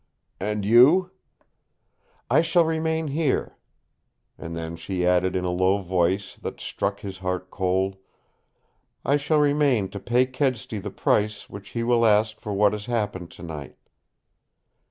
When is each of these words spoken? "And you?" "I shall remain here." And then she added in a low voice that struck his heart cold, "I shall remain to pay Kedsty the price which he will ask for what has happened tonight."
"And 0.39 0.65
you?" 0.65 1.11
"I 2.27 2.41
shall 2.41 2.65
remain 2.65 3.09
here." 3.09 3.59
And 4.35 4.55
then 4.55 4.75
she 4.75 5.05
added 5.05 5.35
in 5.35 5.45
a 5.45 5.51
low 5.51 5.77
voice 5.83 6.37
that 6.37 6.59
struck 6.59 7.01
his 7.01 7.19
heart 7.19 7.51
cold, 7.51 7.97
"I 9.05 9.15
shall 9.17 9.37
remain 9.37 9.89
to 9.89 9.99
pay 9.99 10.25
Kedsty 10.25 10.79
the 10.79 10.89
price 10.89 11.51
which 11.51 11.69
he 11.77 11.83
will 11.83 12.03
ask 12.03 12.39
for 12.39 12.51
what 12.51 12.73
has 12.73 12.87
happened 12.87 13.29
tonight." 13.29 13.77